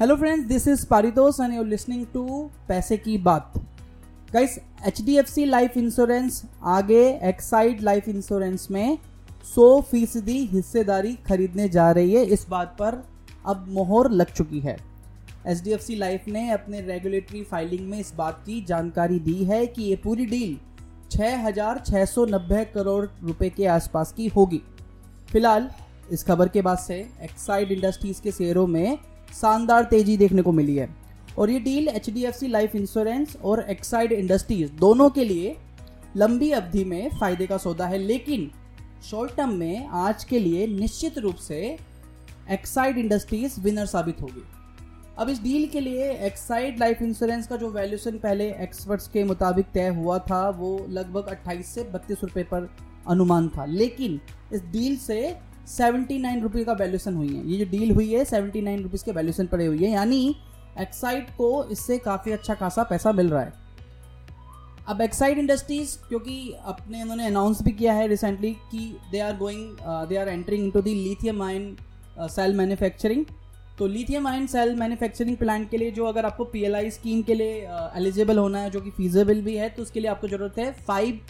[0.00, 3.52] Hello friends this is Paritosh and you're listening to Paise Ki Baat
[4.32, 4.56] guys
[4.86, 8.98] H D F C life insurance आगे Exide life insurance में
[9.52, 13.02] 100 फ़ीसदी हिस्सेदारी खरीदने जा रही है। इस बात पर
[13.46, 14.76] अब मोहर लग चुकी है।
[15.46, 19.44] H D F C life ने अपने रेगुलेटरी फाइलिंग में इस बात की जानकारी दी
[19.44, 20.58] है कि ये पूरी डील
[21.10, 24.62] 6,690 करोड़ रुपए के आसपास की होगी।
[25.32, 25.70] फ़िलहाल
[26.12, 28.98] इस खबर के बाद से एक्साइड इंडस्ट्रीज़ के शेयरों में
[29.40, 30.88] शानदार तेज़ी देखने को मिली है।
[31.38, 35.56] और ये डील एच लाइफ इंश्योरेंस और एक्साइड इंडस्ट्रीज़ दोनों के लिए
[36.16, 38.50] लंबी अवधि में फ़ायदे का सौदा है, लेकिन
[39.10, 41.78] शॉर्ट टर्म में आज के लिए निश्चित रूप से
[42.50, 44.42] एक्साइड इंडस्ट्रीज़ विनर साबित होगी।
[45.18, 49.66] अब इस डील के लिए एक्साइड लाइफ इंश्योरेंस का जो वैल्यूएशन पहले एक्सपर्ट्स के मुताबिक
[49.74, 52.68] तय हुआ था, वो लगभग 28 से बत्तीस रुपए पर
[53.08, 54.20] अनुमान था। लेकिन
[54.52, 55.36] इस डील से
[55.68, 59.04] सेवेंटी नाइन रुपीज़ का वैल्यूशन हुई है। ये जो डील हुई है सेवेंटी नाइन रुपीज़
[59.04, 60.34] के वैल्यूशन पर हुई है। यानी
[60.80, 63.52] एक्साइड को इससे काफ़ी अच्छा खासा पैसा मिल रहा है।
[64.88, 69.76] अब एक्साइड इंडस्ट्रीज़ क्योंकि अपने उन्होंने अनाउंस भी किया है रिसेंटली कि they are going
[70.08, 71.76] they are entering into the lithium ion
[72.30, 73.24] cell manufacturing
[73.78, 77.54] तो lithium ion cell manufacturing plant के लिए जो अगर आपको पीएलआई स्कीम के लिए
[77.96, 80.70] एलिजिबल uh, होना है जो कि फीजेबल भी है तो उसके लिए आपको ज़रूरत है
[80.84, 81.20] फाइव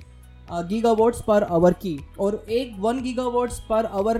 [0.50, 4.18] गीगावाट्स पर आवर की और एक वन गीगावाट्स पर आवर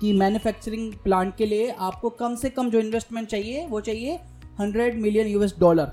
[0.00, 4.18] की मैन्युफैक्चरिंग प्लांट के लिए आपको कम से कम जो इन्वेस्टमेंट चाहिए, वो चाहिए
[4.60, 5.90] हंड्रेड मिलियन यूएस डॉलर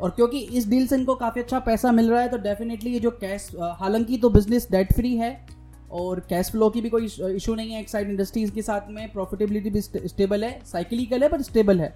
[0.00, 3.00] और क्योंकि इस डील से इनको काफ़ी अच्छा पैसा मिल रहा है तो डेफिनेटली ये
[3.00, 3.50] जो कैश
[3.80, 5.46] हालाँकि तो बिज़नेस डेट फ्री है
[5.92, 9.12] और कैश फ्लो की भी कोई इशू नहीं है, एक साइड इंडस्ट्रीज़ के साथ में
[9.12, 11.94] प्रॉफिटेबिलिटी भी स्टेबल है साइकिलिकल है पर स्टेबल है।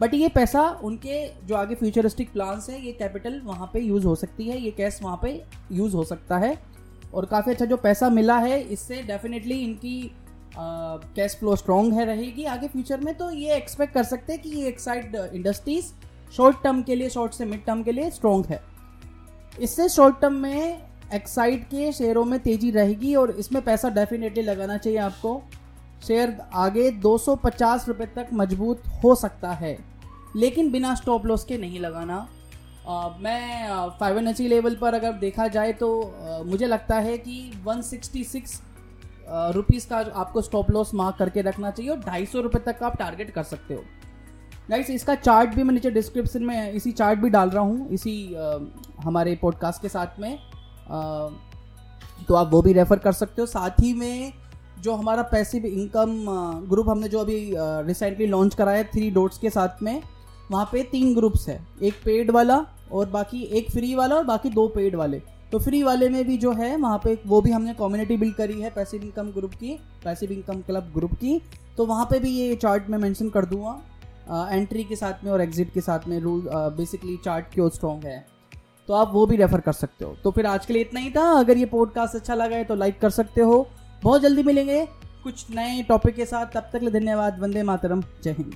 [0.00, 4.14] बट ये पैसा उनके जो आगे फ्यूचरिस्टिक प्लान्स है, ये कैपिटल वहाँ पे यूज़ हो
[4.14, 6.56] सकती है, ये कैश वहाँ पे यूज़ हो सकता है।
[7.14, 10.10] और काफ़ी अच्छा जो पैसा मिला है, इससे डेफिनेटली इनकी
[10.56, 14.50] कैश फ्लो स्ट्रॉन्ग है, रहेगी। आगे फ्यूचर में तो ये एक्सपेक्ट कर सकते हैं कि
[14.50, 15.92] ये एक्साइड इंडस्ट्रीज़
[16.32, 18.60] शॉर्ट टर्म के लिए शॉर्ट से मिड टर्म के लिए स्ट्रॉन्ग है।
[19.60, 24.76] इससे शॉर्ट टर्म में एक्साइड के शेयरों में तेज़ी रहेगी और इसमें पैसा डेफिनेटली लगाना
[24.76, 25.40] चाहिए आपको।
[26.06, 29.78] शेयर आगे 250 रुपए तक मज़बूत हो सकता है।
[30.36, 32.28] लेकिन बिना स्टॉप लॉस के नहीं लगाना।
[32.88, 37.52] आ, मैं फाइव एन लेवल पर अगर देखा जाए तो आ, मुझे लगता है कि
[37.68, 38.60] 166
[39.30, 42.86] रुपीज़ का आपको स्टॉप लॉस मार्क करके रखना चाहिए और ढाई सौ रुपये तक का
[42.86, 43.82] आप टारगेट कर सकते हो।
[44.70, 48.34] गाइस इसका चार्ट भी मैं नीचे डिस्क्रिप्शन में इसी चार्ट भी डाल रहा हूँ इसी
[48.34, 48.58] आ,
[49.02, 51.28] हमारे पॉडकास्ट के साथ में। आ,
[52.28, 54.32] तो आप वो भी रेफर कर सकते हो। साथ ही में
[54.82, 56.24] जो हमारा पैसिव इनकम
[56.68, 60.02] ग्रुप हमने जो अभी रिसेंटली लॉन्च करा है थ्री डोट्स के साथ में,
[60.50, 64.50] वहाँ पे तीन ग्रुप्स है। एक पेड वाला और बाकी एक फ्री वाला और बाकी
[64.50, 65.20] दो पेड वाले।
[65.52, 68.60] तो फ्री वाले में भी जो है, वहाँ पे वो भी हमने कम्युनिटी बिल्ड करी
[68.60, 71.40] है पैसिव इनकम ग्रुप की पैसिव इनकम क्लब ग्रुप की।
[71.76, 75.40] तो वहाँ पे भी ये चार्ट में मेंशन कर दूँगा एंट्री के साथ में और
[75.40, 78.26] एग्जिट के साथ में रूल बेसिकली चार्ट क्यों स्ट्रॉन्ग है।
[78.88, 81.10] तो आप वो भी रेफर कर सकते हो। तो फिर आज के लिए इतना ही
[81.10, 83.66] था। अगर ये पॉडकास्ट अच्छा लगा है तो लाइक कर सकते हो।
[84.02, 84.86] बहुत जल्दी मिलेंगे।
[85.24, 88.54] कुछ नए टॉपिक के साथ, तब तक धन्यवाद, वंदे मातरम। जय हिंद।